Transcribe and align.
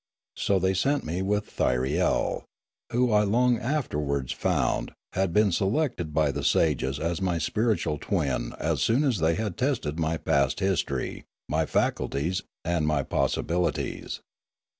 So 0.35 0.57
they 0.57 0.73
sent 0.73 1.03
with 1.05 1.45
me 1.45 1.51
Thyriel, 1.63 2.45
who, 2.91 3.11
I 3.11 3.21
long 3.21 3.59
afterwards 3.59 4.31
found, 4.33 4.93
had 5.13 5.31
been 5.31 5.51
selected 5.51 6.11
by 6.11 6.31
the 6.31 6.43
sages 6.43 6.97
as 6.99 7.21
my 7.21 7.37
spiritual 7.37 7.99
twin 7.99 8.55
as 8.57 8.81
soon 8.81 9.03
as 9.03 9.19
they 9.19 9.35
had 9.35 9.57
tested 9.59 9.99
my 9.99 10.17
past 10.17 10.59
history, 10.59 11.23
my 11.47 11.67
faculties, 11.67 12.41
and 12.65 12.87
my 12.87 13.03
possibilities. 13.03 14.21